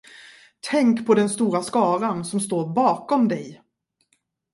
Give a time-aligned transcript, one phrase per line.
[0.69, 3.61] Tänk på den stora skaran, som står bakom dig!